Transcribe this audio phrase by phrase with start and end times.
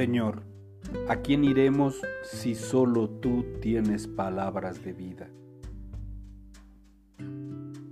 [0.00, 0.44] Señor,
[1.10, 5.28] ¿a quién iremos si solo tú tienes palabras de vida?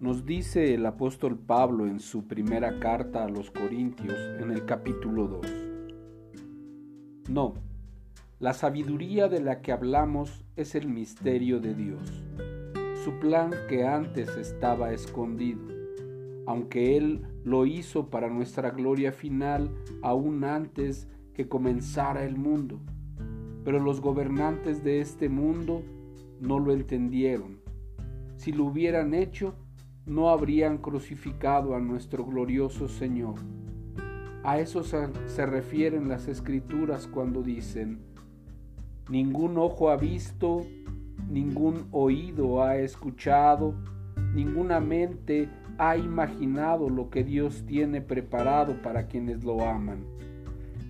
[0.00, 5.28] Nos dice el apóstol Pablo en su primera carta a los Corintios en el capítulo
[5.28, 5.46] 2.
[7.28, 7.54] No,
[8.40, 12.24] la sabiduría de la que hablamos es el misterio de Dios,
[13.04, 15.62] su plan que antes estaba escondido,
[16.48, 19.70] aunque Él lo hizo para nuestra gloria final
[20.02, 22.80] aún antes que comenzara el mundo.
[23.64, 25.82] Pero los gobernantes de este mundo
[26.40, 27.60] no lo entendieron.
[28.36, 29.54] Si lo hubieran hecho,
[30.04, 33.36] no habrían crucificado a nuestro glorioso Señor.
[34.42, 38.00] A eso se, refieren las escrituras cuando dicen,
[39.08, 40.66] ningún ojo ha visto,
[41.30, 43.76] ningún oído ha escuchado,
[44.34, 50.04] ninguna mente ha imaginado lo que Dios tiene preparado para quienes lo aman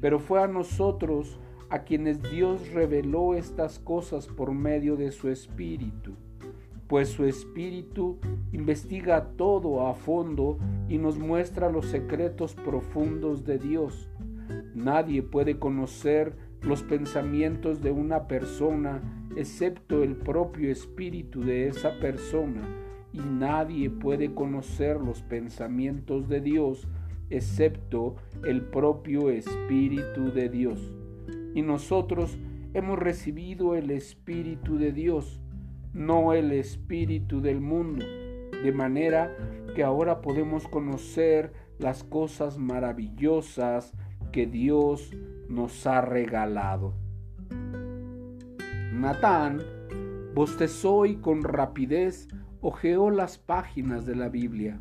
[0.00, 6.14] pero fue a nosotros a quienes Dios reveló estas cosas por medio de su Espíritu,
[6.86, 8.18] pues su Espíritu
[8.52, 10.58] investiga todo a fondo
[10.88, 14.08] y nos muestra los secretos profundos de Dios.
[14.74, 19.02] Nadie puede conocer los pensamientos de una persona
[19.36, 22.66] excepto el propio espíritu de esa persona,
[23.12, 26.88] y nadie puede conocer los pensamientos de Dios
[27.30, 30.92] excepto el propio Espíritu de Dios.
[31.54, 32.38] Y nosotros
[32.74, 35.40] hemos recibido el Espíritu de Dios,
[35.92, 38.04] no el Espíritu del mundo,
[38.62, 39.34] de manera
[39.74, 43.92] que ahora podemos conocer las cosas maravillosas
[44.32, 45.12] que Dios
[45.48, 46.94] nos ha regalado.
[48.92, 49.62] Natán
[50.34, 52.28] bostezó y con rapidez
[52.60, 54.80] hojeó las páginas de la Biblia.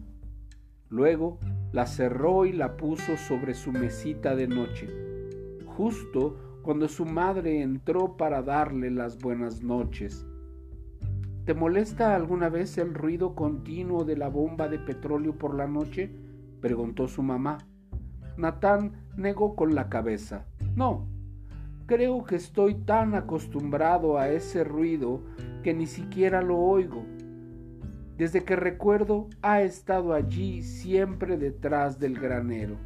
[0.90, 1.40] Luego
[1.76, 4.88] la cerró y la puso sobre su mesita de noche,
[5.66, 10.26] justo cuando su madre entró para darle las buenas noches.
[11.44, 16.16] ¿Te molesta alguna vez el ruido continuo de la bomba de petróleo por la noche?
[16.62, 17.58] preguntó su mamá.
[18.38, 20.46] Natán negó con la cabeza.
[20.78, 21.10] No,
[21.88, 25.24] creo que estoy tan acostumbrado a ese ruido
[25.62, 27.04] que ni siquiera lo oigo.
[28.18, 32.78] Desde que recuerdo ha estado allí siempre detrás del granero.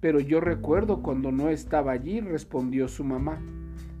[0.00, 3.40] pero yo recuerdo cuando no estaba allí, respondió su mamá.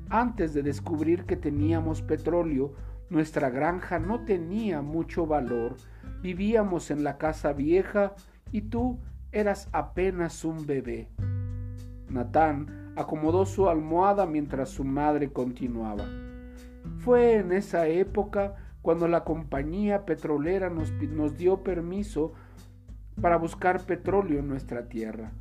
[0.08, 2.74] Antes de descubrir que teníamos petróleo,
[3.10, 5.76] nuestra granja no tenía mucho valor.
[6.22, 8.14] Vivíamos en la casa vieja
[8.50, 8.98] y tú
[9.30, 11.08] eras apenas un bebé.
[12.08, 16.04] Natán acomodó su almohada mientras su madre continuaba.
[16.98, 20.92] Fue en esa época cuando la compañía petrolera nos,
[21.38, 22.32] dio permiso
[23.20, 25.32] para buscar petróleo en nuestra tierra.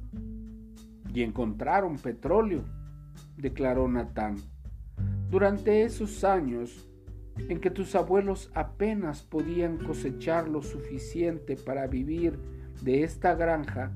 [1.14, 2.64] Y encontraron petróleo,
[3.36, 4.38] declaró Natán.
[5.30, 6.88] Durante esos años
[7.50, 12.38] en que tus abuelos apenas podían cosechar lo suficiente para vivir
[12.84, 13.92] de esta granja,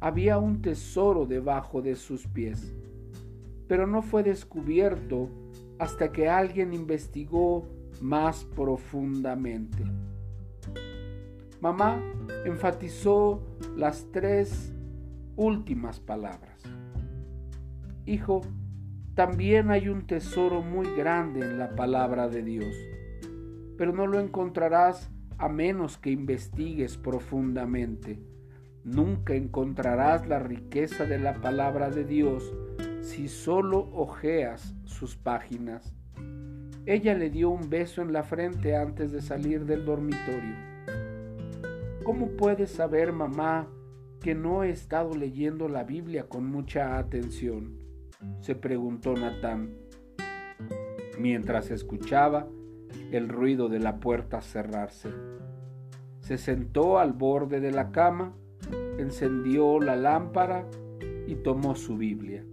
[0.00, 2.74] había un tesoro debajo de sus pies.
[3.68, 5.30] Pero no fue descubierto
[5.78, 7.68] hasta que alguien investigó
[8.00, 9.84] más profundamente.
[11.60, 12.00] Mamá
[12.44, 13.42] enfatizó
[13.76, 14.72] las tres
[15.36, 16.62] últimas palabras.
[18.06, 18.42] Hijo,
[19.14, 22.74] también hay un tesoro muy grande en la palabra de Dios,
[23.76, 28.20] pero no lo encontrarás a menos que investigues profundamente.
[28.84, 32.54] Nunca encontrarás la riqueza de la palabra de Dios
[33.00, 35.94] si solo ojeas sus páginas.
[36.88, 40.56] Ella le dio un beso en la frente antes de salir del dormitorio.
[42.02, 43.68] ¿Cómo puedes saber, mamá,
[44.22, 47.76] que no he estado leyendo la Biblia con mucha atención?
[48.40, 49.74] se preguntó Natán,
[51.18, 52.48] mientras escuchaba
[53.12, 55.10] el ruido de la puerta cerrarse.
[56.20, 58.32] Se sentó al borde de la cama,
[58.96, 60.64] encendió la lámpara
[61.26, 62.46] y tomó su Biblia.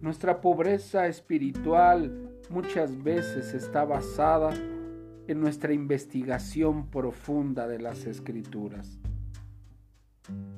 [0.00, 4.50] Nuestra pobreza espiritual muchas veces está basada
[5.28, 8.98] en nuestra investigación profunda de las escrituras.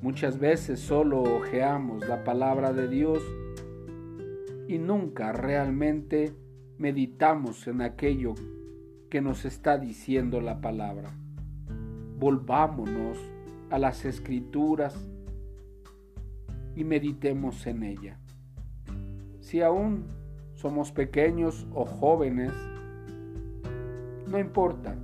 [0.01, 3.21] Muchas veces solo ojeamos la palabra de Dios
[4.69, 6.33] y nunca realmente
[6.79, 8.35] meditamos en aquello
[9.11, 11.11] que nos está diciendo la palabra.
[12.17, 13.19] Volvámonos
[13.71, 14.95] a las escrituras
[16.77, 18.22] y meditemos en ella.
[19.43, 20.05] Si aún
[20.55, 22.53] somos pequeños o jóvenes,
[24.29, 24.95] no importa,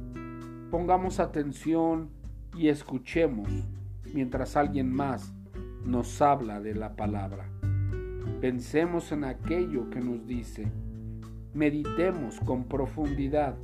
[0.70, 2.08] pongamos atención
[2.56, 3.48] y escuchemos
[4.14, 5.34] mientras alguien más
[5.84, 7.50] nos habla de la palabra.
[8.40, 10.70] Pensemos en aquello que nos dice.
[11.52, 13.56] Meditemos con profundidad.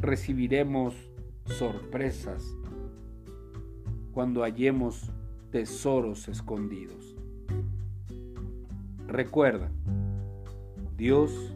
[0.00, 0.96] Recibiremos
[1.44, 2.44] sorpresas
[4.10, 5.12] cuando hallemos
[5.52, 7.11] tesoros escondidos.
[9.12, 9.70] Recuerda,
[10.96, 11.52] Dios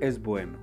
[0.00, 0.58] es bueno.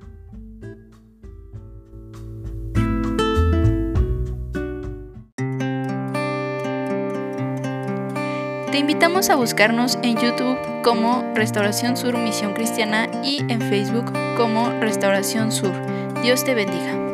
[8.72, 14.69] Te invitamos a buscarnos en YouTube como Restauración Sur Misión Cristiana y en Facebook como
[14.80, 15.74] Restauración Sur.
[16.24, 17.08] Dios te bendiga.